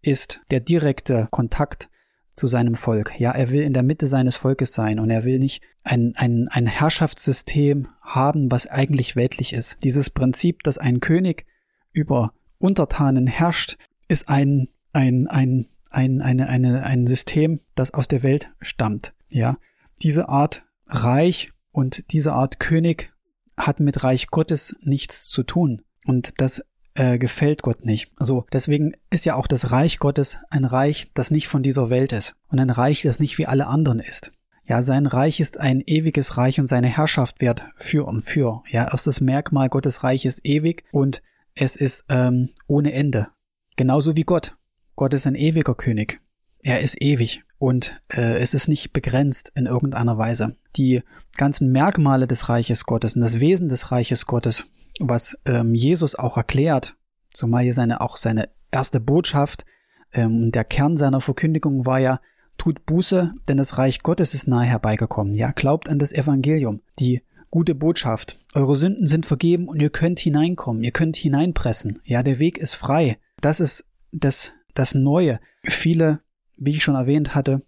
ist 0.01 0.41
der 0.49 0.59
direkte 0.59 1.27
Kontakt 1.29 1.89
zu 2.33 2.47
seinem 2.47 2.75
Volk. 2.75 3.19
Ja, 3.19 3.31
er 3.31 3.51
will 3.51 3.61
in 3.61 3.73
der 3.73 3.83
Mitte 3.83 4.07
seines 4.07 4.37
Volkes 4.37 4.73
sein 4.73 4.99
und 4.99 5.11
er 5.11 5.23
will 5.23 5.37
nicht 5.37 5.61
ein, 5.83 6.13
ein, 6.15 6.47
ein 6.49 6.65
Herrschaftssystem 6.65 7.89
haben, 8.01 8.51
was 8.51 8.65
eigentlich 8.65 9.15
weltlich 9.15 9.53
ist. 9.53 9.83
Dieses 9.83 10.09
Prinzip, 10.09 10.63
dass 10.63 10.79
ein 10.79 10.99
König 10.99 11.45
über 11.91 12.33
Untertanen 12.57 13.27
herrscht, 13.27 13.77
ist 14.07 14.29
ein 14.29 14.69
ein, 14.93 15.27
ein, 15.27 15.67
ein, 15.89 16.21
eine, 16.21 16.47
eine, 16.47 16.83
ein 16.83 17.07
System, 17.07 17.59
das 17.75 17.93
aus 17.93 18.07
der 18.07 18.23
Welt 18.23 18.51
stammt. 18.61 19.13
Ja, 19.29 19.57
diese 20.01 20.29
Art 20.29 20.63
Reich 20.87 21.51
und 21.71 22.11
diese 22.11 22.33
Art 22.33 22.59
König 22.59 23.11
hat 23.57 23.79
mit 23.79 24.03
Reich 24.03 24.27
Gottes 24.27 24.75
nichts 24.81 25.29
zu 25.29 25.43
tun. 25.43 25.83
Und 26.05 26.41
das 26.41 26.63
äh, 26.95 27.17
gefällt 27.17 27.61
Gott 27.61 27.85
nicht. 27.85 28.11
So, 28.19 28.45
deswegen 28.51 28.93
ist 29.09 29.25
ja 29.25 29.35
auch 29.35 29.47
das 29.47 29.71
Reich 29.71 29.99
Gottes 29.99 30.39
ein 30.49 30.65
Reich, 30.65 31.11
das 31.13 31.31
nicht 31.31 31.47
von 31.47 31.63
dieser 31.63 31.89
Welt 31.89 32.11
ist 32.11 32.35
und 32.49 32.59
ein 32.59 32.69
Reich, 32.69 33.01
das 33.01 33.19
nicht 33.19 33.37
wie 33.37 33.45
alle 33.45 33.67
anderen 33.67 33.99
ist. 33.99 34.33
Ja, 34.65 34.81
sein 34.81 35.05
Reich 35.05 35.39
ist 35.39 35.59
ein 35.59 35.81
ewiges 35.81 36.37
Reich 36.37 36.59
und 36.59 36.67
seine 36.67 36.87
Herrschaft 36.87 37.41
wert 37.41 37.63
für 37.75 38.05
und 38.07 38.21
für. 38.21 38.63
Ja, 38.69 38.85
erstes 38.89 39.19
Merkmal 39.19 39.69
Gottes 39.69 40.03
Reich 40.03 40.25
ist 40.25 40.45
ewig 40.45 40.83
und 40.91 41.21
es 41.55 41.75
ist 41.75 42.05
ähm, 42.09 42.49
ohne 42.67 42.93
Ende. 42.93 43.27
Genauso 43.75 44.15
wie 44.15 44.23
Gott. 44.23 44.55
Gott 45.01 45.15
ist 45.15 45.25
ein 45.25 45.33
ewiger 45.33 45.73
König. 45.73 46.21
Er 46.59 46.81
ist 46.81 47.01
ewig 47.01 47.43
und 47.57 47.99
äh, 48.13 48.39
es 48.39 48.53
ist 48.53 48.67
nicht 48.67 48.93
begrenzt 48.93 49.51
in 49.55 49.65
irgendeiner 49.65 50.19
Weise. 50.19 50.57
Die 50.75 51.01
ganzen 51.35 51.71
Merkmale 51.71 52.27
des 52.27 52.49
Reiches 52.49 52.85
Gottes 52.85 53.15
und 53.15 53.23
das 53.23 53.39
Wesen 53.39 53.67
des 53.67 53.91
Reiches 53.91 54.27
Gottes, 54.27 54.69
was 54.99 55.39
ähm, 55.45 55.73
Jesus 55.73 56.13
auch 56.13 56.37
erklärt, 56.37 56.97
zumal 57.33 57.63
hier 57.63 57.73
seine 57.73 57.99
auch 57.99 58.15
seine 58.15 58.49
erste 58.69 58.99
Botschaft 58.99 59.65
ähm, 60.13 60.43
und 60.43 60.51
der 60.53 60.65
Kern 60.65 60.97
seiner 60.97 61.19
Verkündigung 61.19 61.87
war 61.87 61.97
ja, 61.97 62.21
tut 62.59 62.85
Buße, 62.85 63.33
denn 63.47 63.57
das 63.57 63.79
Reich 63.79 64.03
Gottes 64.03 64.35
ist 64.35 64.47
nahe 64.47 64.67
herbeigekommen. 64.67 65.33
Ja, 65.33 65.51
glaubt 65.51 65.89
an 65.89 65.97
das 65.97 66.13
Evangelium, 66.13 66.81
die 66.99 67.23
gute 67.49 67.73
Botschaft. 67.73 68.37
Eure 68.53 68.75
Sünden 68.75 69.07
sind 69.07 69.25
vergeben 69.25 69.67
und 69.67 69.81
ihr 69.81 69.89
könnt 69.89 70.19
hineinkommen, 70.19 70.83
ihr 70.83 70.91
könnt 70.91 71.15
hineinpressen. 71.15 72.01
Ja, 72.03 72.21
der 72.21 72.37
Weg 72.37 72.59
ist 72.59 72.75
frei. 72.75 73.17
Das 73.41 73.59
ist 73.59 73.87
das 74.11 74.53
das 74.73 74.93
Neue. 74.93 75.39
Viele, 75.63 76.21
wie 76.57 76.71
ich 76.71 76.83
schon 76.83 76.95
erwähnt 76.95 77.35
hatte, 77.35 77.61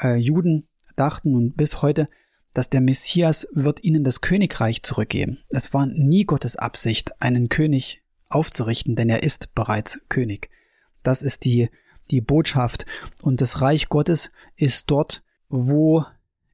äh, 0.00 0.16
Juden 0.16 0.68
dachten 0.96 1.34
und 1.34 1.56
bis 1.56 1.82
heute, 1.82 2.08
dass 2.54 2.70
der 2.70 2.80
Messias 2.80 3.46
wird 3.52 3.84
ihnen 3.84 4.02
das 4.02 4.22
Königreich 4.22 4.82
zurückgeben. 4.82 5.38
Es 5.50 5.74
war 5.74 5.86
nie 5.86 6.24
Gottes 6.24 6.56
Absicht, 6.56 7.20
einen 7.20 7.48
König 7.48 8.02
aufzurichten, 8.28 8.96
denn 8.96 9.10
er 9.10 9.22
ist 9.22 9.54
bereits 9.54 10.00
König. 10.08 10.50
Das 11.02 11.22
ist 11.22 11.44
die, 11.44 11.68
die 12.10 12.20
Botschaft. 12.20 12.86
Und 13.22 13.40
das 13.40 13.60
Reich 13.60 13.88
Gottes 13.88 14.30
ist 14.56 14.90
dort, 14.90 15.22
wo 15.48 16.04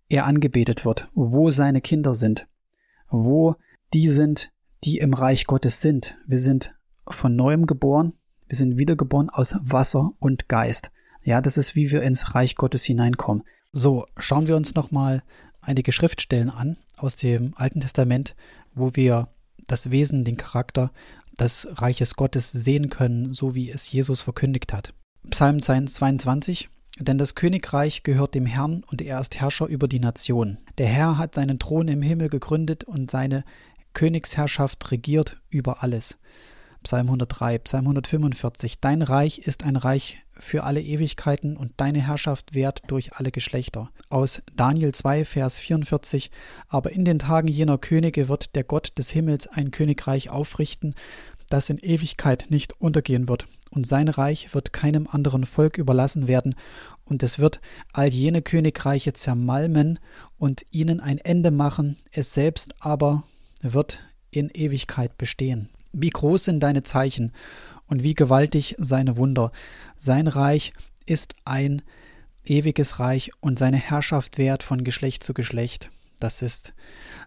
er 0.08 0.26
angebetet 0.26 0.84
wird, 0.84 1.08
wo 1.14 1.50
seine 1.50 1.80
Kinder 1.80 2.14
sind, 2.14 2.48
wo 3.08 3.56
die 3.94 4.08
sind, 4.08 4.50
die 4.84 4.98
im 4.98 5.14
Reich 5.14 5.46
Gottes 5.46 5.80
sind. 5.80 6.18
Wir 6.26 6.38
sind 6.38 6.74
von 7.06 7.36
neuem 7.36 7.66
geboren, 7.66 8.14
wir 8.52 8.58
sind 8.58 8.78
wiedergeboren 8.78 9.30
aus 9.30 9.56
Wasser 9.62 10.12
und 10.18 10.46
Geist. 10.46 10.92
Ja, 11.24 11.40
das 11.40 11.56
ist, 11.56 11.74
wie 11.74 11.90
wir 11.90 12.02
ins 12.02 12.34
Reich 12.34 12.54
Gottes 12.54 12.84
hineinkommen. 12.84 13.44
So, 13.72 14.04
schauen 14.18 14.46
wir 14.46 14.56
uns 14.56 14.74
nochmal 14.74 15.22
einige 15.62 15.90
Schriftstellen 15.90 16.50
an 16.50 16.76
aus 16.98 17.16
dem 17.16 17.54
Alten 17.56 17.80
Testament, 17.80 18.36
wo 18.74 18.90
wir 18.92 19.28
das 19.68 19.90
Wesen, 19.90 20.24
den 20.24 20.36
Charakter 20.36 20.92
des 21.40 21.66
Reiches 21.70 22.14
Gottes 22.14 22.52
sehen 22.52 22.90
können, 22.90 23.32
so 23.32 23.54
wie 23.54 23.70
es 23.70 23.90
Jesus 23.90 24.20
verkündigt 24.20 24.74
hat. 24.74 24.92
Psalm 25.30 25.58
22, 25.58 26.68
denn 26.98 27.16
das 27.16 27.34
Königreich 27.34 28.02
gehört 28.02 28.34
dem 28.34 28.44
Herrn 28.44 28.84
und 28.84 29.00
er 29.00 29.18
ist 29.18 29.40
Herrscher 29.40 29.64
über 29.64 29.88
die 29.88 30.00
Nation. 30.00 30.58
Der 30.76 30.88
Herr 30.88 31.16
hat 31.16 31.34
seinen 31.34 31.58
Thron 31.58 31.88
im 31.88 32.02
Himmel 32.02 32.28
gegründet 32.28 32.84
und 32.84 33.10
seine 33.10 33.44
Königsherrschaft 33.94 34.90
regiert 34.90 35.40
über 35.48 35.82
alles. 35.82 36.18
Psalm 36.82 37.06
103, 37.06 37.58
Psalm 37.58 37.84
145. 37.84 38.80
Dein 38.80 39.02
Reich 39.02 39.38
ist 39.38 39.64
ein 39.64 39.76
Reich 39.76 40.22
für 40.32 40.64
alle 40.64 40.82
Ewigkeiten 40.82 41.56
und 41.56 41.72
deine 41.76 42.00
Herrschaft 42.00 42.54
währt 42.54 42.82
durch 42.88 43.14
alle 43.14 43.30
Geschlechter. 43.30 43.90
Aus 44.08 44.42
Daniel 44.56 44.92
2, 44.92 45.24
Vers 45.24 45.58
44. 45.58 46.30
Aber 46.68 46.90
in 46.92 47.04
den 47.04 47.18
Tagen 47.18 47.48
jener 47.48 47.78
Könige 47.78 48.28
wird 48.28 48.56
der 48.56 48.64
Gott 48.64 48.92
des 48.98 49.10
Himmels 49.10 49.46
ein 49.46 49.70
Königreich 49.70 50.30
aufrichten, 50.30 50.94
das 51.48 51.70
in 51.70 51.78
Ewigkeit 51.78 52.46
nicht 52.48 52.80
untergehen 52.80 53.28
wird, 53.28 53.46
und 53.70 53.86
sein 53.86 54.08
Reich 54.08 54.54
wird 54.54 54.72
keinem 54.72 55.06
anderen 55.06 55.44
Volk 55.44 55.78
überlassen 55.78 56.26
werden, 56.26 56.54
und 57.04 57.22
es 57.22 57.38
wird 57.38 57.60
all 57.92 58.08
jene 58.08 58.42
Königreiche 58.42 59.12
zermalmen 59.12 59.98
und 60.38 60.64
ihnen 60.70 61.00
ein 61.00 61.18
Ende 61.18 61.50
machen, 61.50 61.96
es 62.10 62.32
selbst 62.32 62.74
aber 62.80 63.24
wird 63.60 64.00
in 64.30 64.48
Ewigkeit 64.48 65.18
bestehen. 65.18 65.68
Wie 65.92 66.10
groß 66.10 66.44
sind 66.44 66.60
deine 66.60 66.82
Zeichen 66.82 67.32
und 67.86 68.02
wie 68.02 68.14
gewaltig 68.14 68.74
seine 68.78 69.16
Wunder. 69.16 69.52
Sein 69.96 70.26
Reich 70.26 70.72
ist 71.04 71.34
ein 71.44 71.82
ewiges 72.44 72.98
Reich 72.98 73.30
und 73.40 73.58
seine 73.58 73.76
Herrschaft 73.76 74.38
währt 74.38 74.62
von 74.62 74.84
Geschlecht 74.84 75.22
zu 75.22 75.34
Geschlecht. 75.34 75.90
Das 76.18 76.40
ist 76.40 76.72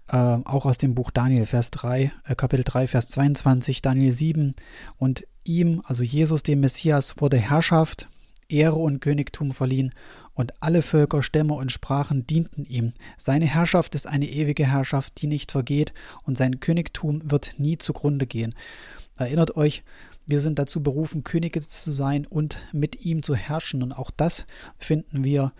äh, 0.07 0.15
auch 0.15 0.65
aus 0.65 0.77
dem 0.77 0.95
Buch 0.95 1.11
Daniel, 1.11 1.45
Vers 1.45 1.69
3, 1.71 2.11
äh, 2.25 2.35
Kapitel 2.35 2.63
3, 2.63 2.87
Vers 2.87 3.09
22, 3.09 3.81
Daniel 3.81 4.11
7. 4.11 4.55
Und 4.97 5.27
ihm, 5.43 5.81
also 5.85 6.03
Jesus, 6.03 6.43
dem 6.43 6.61
Messias, 6.61 7.15
wurde 7.17 7.37
Herrschaft, 7.37 8.07
Ehre 8.47 8.75
und 8.75 9.01
Königtum 9.01 9.53
verliehen 9.53 9.93
und 10.35 10.53
alle 10.61 10.81
Völker, 10.81 11.23
Stämme 11.23 11.55
und 11.55 11.71
Sprachen 11.71 12.27
dienten 12.27 12.65
ihm. 12.65 12.93
Seine 13.17 13.45
Herrschaft 13.45 13.95
ist 13.95 14.07
eine 14.07 14.27
ewige 14.29 14.67
Herrschaft, 14.67 15.21
die 15.21 15.27
nicht 15.27 15.51
vergeht, 15.51 15.93
und 16.23 16.37
sein 16.37 16.59
Königtum 16.59 17.21
wird 17.31 17.55
nie 17.57 17.77
zugrunde 17.77 18.27
gehen. 18.27 18.53
Erinnert 19.17 19.55
euch, 19.55 19.83
wir 20.27 20.39
sind 20.39 20.59
dazu 20.59 20.83
berufen, 20.83 21.23
Könige 21.23 21.61
zu 21.61 21.91
sein 21.91 22.25
und 22.25 22.57
mit 22.73 23.05
ihm 23.05 23.23
zu 23.23 23.35
herrschen, 23.35 23.81
und 23.81 23.93
auch 23.93 24.11
das 24.11 24.45
finden 24.77 25.23
wir 25.23 25.53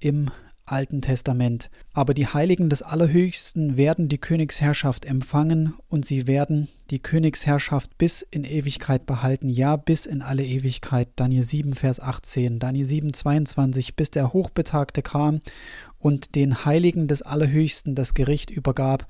im 0.00 0.30
Alten 0.66 1.00
Testament. 1.00 1.70
Aber 1.92 2.12
die 2.12 2.26
Heiligen 2.26 2.68
des 2.68 2.82
Allerhöchsten 2.82 3.76
werden 3.76 4.08
die 4.08 4.18
Königsherrschaft 4.18 5.04
empfangen 5.04 5.74
und 5.88 6.04
sie 6.04 6.26
werden 6.26 6.68
die 6.90 6.98
Königsherrschaft 6.98 7.96
bis 7.98 8.22
in 8.22 8.44
Ewigkeit 8.44 9.06
behalten, 9.06 9.48
ja 9.48 9.76
bis 9.76 10.06
in 10.06 10.22
alle 10.22 10.44
Ewigkeit. 10.44 11.08
Daniel 11.16 11.44
7, 11.44 11.74
Vers 11.74 12.00
18, 12.00 12.58
Daniel 12.58 12.84
7, 12.84 13.14
22, 13.14 13.94
bis 13.94 14.10
der 14.10 14.32
Hochbetagte 14.32 15.02
kam 15.02 15.40
und 15.98 16.34
den 16.34 16.64
Heiligen 16.64 17.08
des 17.08 17.22
Allerhöchsten 17.22 17.94
das 17.94 18.14
Gericht 18.14 18.50
übergab 18.50 19.06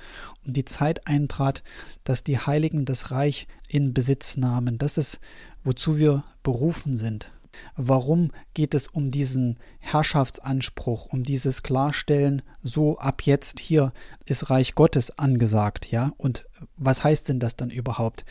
und 0.47 0.57
die 0.57 0.65
Zeit 0.65 1.07
eintrat, 1.07 1.63
dass 2.05 2.23
die 2.23 2.39
Heiligen 2.39 2.85
das 2.85 3.11
Reich 3.11 3.49
in 3.69 3.93
Besitz 3.93 4.37
nahmen. 4.37 4.79
Das 4.79 4.97
ist, 4.97 5.21
wozu 5.65 5.99
wir 5.99 6.25
berufen 6.43 6.97
sind. 6.97 7.33
Warum 7.77 8.31
geht 8.55 8.75
es 8.75 8.89
um 8.89 9.11
diesen 9.11 9.59
Herrschaftsanspruch, 9.79 11.07
um 11.07 11.25
dieses 11.25 11.63
Klarstellen, 11.63 12.43
so 12.63 12.99
ab 12.99 13.23
jetzt 13.23 13.61
hier 13.61 13.93
ist 14.25 14.51
Reich 14.51 14.75
Gottes 14.75 15.19
angesagt, 15.19 15.91
ja? 15.91 16.13
Und 16.17 16.47
was 16.77 17.05
heißt 17.05 17.29
denn 17.29 17.41
das 17.41 17.57
dann 17.57 17.71
überhaupt? 17.71 18.25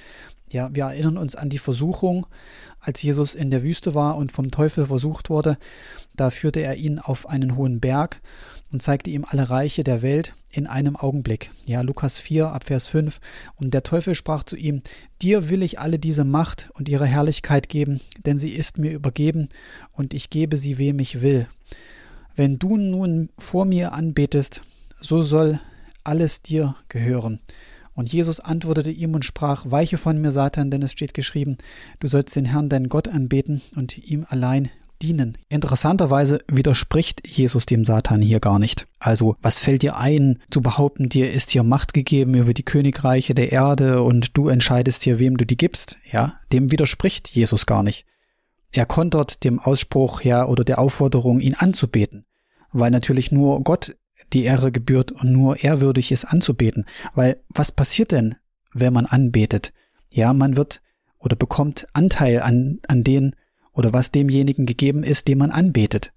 Ja, 0.50 0.70
wir 0.74 0.86
erinnern 0.86 1.18
uns 1.18 1.36
an 1.36 1.50
die 1.50 1.58
Versuchung, 1.58 2.28
als 2.80 3.02
Jesus 3.02 3.34
in 3.34 3.50
der 3.50 3.64
Wüste 3.64 3.96
war 3.96 4.16
und 4.16 4.32
vom 4.32 4.52
Teufel 4.52 4.86
versucht 4.86 5.30
wurde. 5.30 5.58
Da 6.16 6.30
führte 6.30 6.60
er 6.60 6.76
ihn 6.76 7.00
auf 7.00 7.28
einen 7.28 7.56
hohen 7.56 7.80
Berg 7.80 8.22
und 8.72 8.82
zeigte 8.82 9.10
ihm 9.10 9.26
alle 9.28 9.50
Reiche 9.50 9.84
der 9.84 10.02
Welt 10.02 10.34
in 10.52 10.68
einem 10.68 10.96
Augenblick. 10.96 11.52
Ja, 11.66 11.82
Lukas 11.82 12.20
4, 12.20 12.50
Abvers 12.50 12.88
5. 12.88 13.20
Und 13.56 13.74
der 13.74 13.84
Teufel 13.84 14.16
sprach 14.16 14.44
zu 14.44 14.56
ihm, 14.56 14.82
Dir 15.22 15.50
will 15.50 15.64
ich 15.64 15.80
alle 15.80 16.00
diese 16.00 16.24
Macht 16.24 16.70
und 16.74 16.90
ihre 16.90 17.06
Herrlichkeit 17.06 17.70
geben, 17.70 18.02
denn 18.26 18.38
sie 18.38 18.52
ist 18.52 18.78
mir 18.78 18.92
übergeben, 18.92 19.50
und 19.92 20.14
ich 20.14 20.30
gebe 20.30 20.58
sie 20.58 20.78
wem 20.78 21.00
ich 21.00 21.22
will. 21.22 21.48
Wenn 22.36 22.60
du 22.60 22.78
nun 22.78 23.30
vor 23.38 23.66
mir 23.66 23.94
anbetest, 23.94 24.62
so 25.00 25.22
soll 25.22 25.60
alles 26.04 26.42
dir 26.42 26.76
gehören. 26.90 27.40
Und 27.94 28.12
Jesus 28.12 28.42
antwortete 28.42 28.92
ihm 28.92 29.14
und 29.14 29.24
sprach, 29.24 29.72
Weiche 29.72 29.98
von 29.98 30.20
mir, 30.20 30.32
Satan, 30.32 30.70
denn 30.70 30.82
es 30.82 30.92
steht 30.92 31.14
geschrieben, 31.14 31.58
du 32.00 32.08
sollst 32.08 32.36
den 32.36 32.46
Herrn, 32.46 32.68
deinen 32.68 32.90
Gott, 32.90 33.08
anbeten 33.08 33.62
und 33.76 33.98
ihm 33.98 34.26
allein 34.28 34.70
dienen. 35.06 35.38
Interessanterweise 35.50 36.40
widerspricht 36.48 37.28
Jesus 37.28 37.66
dem 37.66 37.86
Satan 37.86 38.22
hier 38.22 38.40
gar 38.40 38.58
nicht. 38.58 38.88
Also, 38.98 39.36
was 39.42 39.60
fällt 39.60 39.84
dir 39.84 39.98
ein, 39.98 40.42
zu 40.50 40.62
behaupten, 40.62 41.10
dir 41.10 41.32
ist 41.32 41.52
hier 41.52 41.64
Macht 41.64 41.94
gegeben 41.94 42.34
über 42.34 42.54
die 42.54 42.64
Königreiche 42.64 43.36
der 43.36 43.52
Erde 43.52 44.02
und 44.02 44.36
du 44.36 44.50
entscheidest 44.50 45.04
hier, 45.04 45.20
wem 45.20 45.38
du 45.38 45.46
die 45.46 45.58
gibst? 45.58 45.98
Ja, 46.12 46.40
dem 46.52 46.72
widerspricht 46.72 47.30
Jesus 47.30 47.66
gar 47.66 47.84
nicht. 47.84 48.06
Er 48.72 48.86
kontert 48.86 49.44
dem 49.44 49.60
Ausspruch 49.60 50.22
ja 50.22 50.48
oder 50.48 50.64
der 50.64 50.80
Aufforderung, 50.80 51.40
ihn 51.40 51.54
anzubeten, 51.54 52.26
weil 52.72 52.92
natürlich 52.92 53.32
nur 53.32 53.62
Gott 53.64 53.96
die 54.34 54.44
Ehre 54.44 54.72
gebührt 54.72 55.12
und 55.12 55.32
nur 55.32 55.64
ehrwürdig 55.64 56.12
ist 56.12 56.26
anzubeten. 56.26 56.86
Weil 57.14 57.38
was 57.50 57.72
passiert 57.72 58.12
denn, 58.12 58.36
wenn 58.74 58.92
man 58.92 59.06
anbetet? 59.06 59.72
Ja, 60.14 60.34
man 60.34 60.58
wird 60.58 60.82
oder 61.20 61.36
bekommt 61.36 61.88
Anteil 61.94 62.42
an, 62.42 62.80
an 62.88 63.04
den 63.04 63.36
oder 63.76 63.94
was 63.94 64.12
demjenigen 64.12 64.66
gegeben 64.66 65.04
ist, 65.04 65.28
den 65.28 65.38
man 65.38 65.52
anbetet. 65.52 66.12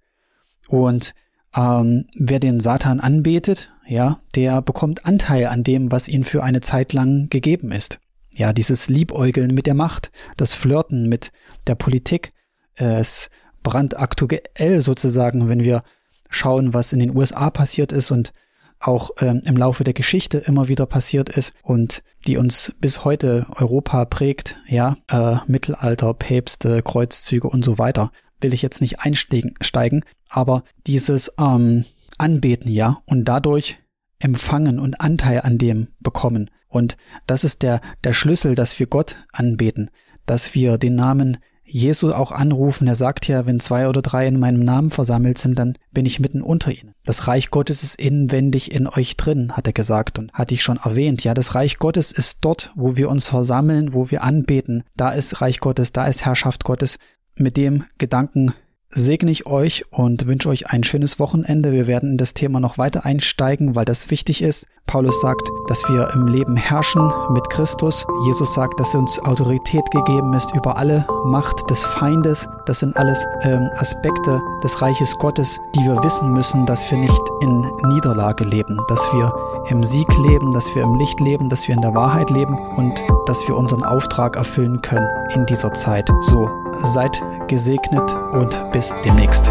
Und 0.68 1.14
ähm, 1.54 2.06
wer 2.14 2.40
den 2.40 2.60
Satan 2.60 3.00
anbetet, 3.00 3.70
ja, 3.86 4.20
der 4.34 4.62
bekommt 4.62 5.06
Anteil 5.06 5.46
an 5.46 5.64
dem, 5.64 5.90
was 5.90 6.08
ihm 6.08 6.22
für 6.22 6.42
eine 6.42 6.60
Zeit 6.60 6.92
lang 6.92 7.28
gegeben 7.30 7.72
ist. 7.72 8.00
Ja, 8.34 8.52
dieses 8.52 8.88
Liebäugeln 8.88 9.54
mit 9.54 9.66
der 9.66 9.74
Macht, 9.74 10.12
das 10.36 10.54
Flirten 10.54 11.08
mit 11.08 11.32
der 11.66 11.74
Politik, 11.74 12.32
es 12.74 13.30
brandaktuell 13.62 14.80
sozusagen, 14.80 15.48
wenn 15.48 15.62
wir 15.62 15.82
schauen, 16.30 16.74
was 16.74 16.92
in 16.92 17.00
den 17.00 17.16
USA 17.16 17.50
passiert 17.50 17.92
ist 17.92 18.10
und 18.10 18.32
auch 18.80 19.10
ähm, 19.20 19.42
im 19.44 19.56
Laufe 19.56 19.84
der 19.84 19.94
Geschichte 19.94 20.38
immer 20.38 20.68
wieder 20.68 20.86
passiert 20.86 21.28
ist 21.28 21.52
und 21.62 22.02
die 22.26 22.36
uns 22.36 22.72
bis 22.80 23.04
heute 23.04 23.46
Europa 23.56 24.04
prägt, 24.04 24.60
ja, 24.68 24.96
äh, 25.10 25.36
Mittelalter, 25.46 26.14
Päpste, 26.14 26.82
Kreuzzüge 26.82 27.48
und 27.48 27.64
so 27.64 27.78
weiter, 27.78 28.12
will 28.40 28.52
ich 28.52 28.62
jetzt 28.62 28.80
nicht 28.80 29.00
einsteigen, 29.00 30.04
aber 30.28 30.64
dieses 30.86 31.32
ähm, 31.38 31.84
Anbeten, 32.18 32.70
ja, 32.70 33.02
und 33.06 33.24
dadurch 33.24 33.78
empfangen 34.18 34.78
und 34.78 35.00
Anteil 35.00 35.42
an 35.42 35.58
dem 35.58 35.88
bekommen. 36.00 36.50
Und 36.68 36.96
das 37.26 37.44
ist 37.44 37.62
der, 37.62 37.80
der 38.04 38.12
Schlüssel, 38.12 38.54
dass 38.54 38.78
wir 38.78 38.86
Gott 38.86 39.16
anbeten, 39.32 39.90
dass 40.26 40.54
wir 40.54 40.76
den 40.78 40.96
Namen 40.96 41.38
Jesus 41.68 42.12
auch 42.12 42.32
anrufen. 42.32 42.86
Er 42.86 42.94
sagt 42.94 43.28
ja, 43.28 43.46
wenn 43.46 43.60
zwei 43.60 43.88
oder 43.88 44.02
drei 44.02 44.26
in 44.26 44.38
meinem 44.38 44.60
Namen 44.60 44.90
versammelt 44.90 45.38
sind, 45.38 45.58
dann 45.58 45.74
bin 45.92 46.06
ich 46.06 46.20
mitten 46.20 46.42
unter 46.42 46.72
ihnen. 46.72 46.94
Das 47.04 47.28
Reich 47.28 47.50
Gottes 47.50 47.82
ist 47.82 47.96
inwendig 47.96 48.72
in 48.72 48.86
euch 48.86 49.16
drin, 49.16 49.56
hat 49.56 49.66
er 49.66 49.72
gesagt 49.72 50.18
und 50.18 50.32
hatte 50.32 50.54
ich 50.54 50.62
schon 50.62 50.78
erwähnt. 50.78 51.24
Ja, 51.24 51.34
das 51.34 51.54
Reich 51.54 51.78
Gottes 51.78 52.12
ist 52.12 52.38
dort, 52.42 52.72
wo 52.74 52.96
wir 52.96 53.08
uns 53.08 53.28
versammeln, 53.28 53.92
wo 53.92 54.10
wir 54.10 54.22
anbeten. 54.22 54.84
Da 54.96 55.10
ist 55.10 55.40
Reich 55.40 55.60
Gottes, 55.60 55.92
da 55.92 56.06
ist 56.06 56.24
Herrschaft 56.24 56.64
Gottes. 56.64 56.98
Mit 57.36 57.56
dem 57.56 57.84
Gedanken 57.98 58.52
segne 58.90 59.30
ich 59.30 59.46
euch 59.46 59.84
und 59.90 60.26
wünsche 60.26 60.48
euch 60.48 60.68
ein 60.70 60.82
schönes 60.82 61.18
Wochenende. 61.18 61.72
Wir 61.72 61.86
werden 61.86 62.12
in 62.12 62.16
das 62.16 62.34
Thema 62.34 62.58
noch 62.58 62.78
weiter 62.78 63.04
einsteigen, 63.04 63.76
weil 63.76 63.84
das 63.84 64.10
wichtig 64.10 64.42
ist. 64.42 64.66
Paulus 64.86 65.20
sagt, 65.20 65.50
dass 65.66 65.86
wir 65.90 66.10
im 66.14 66.26
Leben 66.26 66.56
herrschen 66.56 67.12
mit 67.30 67.50
Christus. 67.50 68.06
Jesus 68.24 68.54
sagt, 68.54 68.80
dass 68.80 68.94
uns 68.94 69.18
Autorität 69.18 69.84
gegeben 69.90 70.32
ist 70.32 70.54
über 70.54 70.78
alle 70.78 71.06
Macht 71.26 71.68
des 71.68 71.84
Feindes. 71.84 72.48
Das 72.64 72.80
sind 72.80 72.96
alles 72.96 73.26
ähm, 73.42 73.68
Aspekte 73.76 74.40
des 74.64 74.80
Reiches 74.80 75.14
Gottes, 75.18 75.58
die 75.76 75.80
wir 75.80 76.02
wissen 76.02 76.32
müssen, 76.32 76.64
dass 76.64 76.90
wir 76.90 76.96
nicht 76.96 77.22
in 77.42 77.70
Niederlage 77.88 78.44
leben, 78.44 78.78
dass 78.88 79.12
wir 79.12 79.30
im 79.68 79.84
Sieg 79.84 80.08
leben, 80.16 80.50
dass 80.52 80.74
wir 80.74 80.82
im 80.82 80.94
Licht 80.94 81.20
leben, 81.20 81.50
dass 81.50 81.68
wir 81.68 81.74
in 81.74 81.82
der 81.82 81.94
Wahrheit 81.94 82.30
leben 82.30 82.56
und 82.76 82.98
dass 83.26 83.46
wir 83.46 83.54
unseren 83.54 83.84
Auftrag 83.84 84.36
erfüllen 84.36 84.80
können 84.80 85.08
in 85.34 85.44
dieser 85.44 85.74
Zeit. 85.74 86.08
So, 86.22 86.48
seid 86.82 87.22
gesegnet 87.48 88.14
und 88.32 88.70
bis 88.72 88.94
demnächst. 89.04 89.50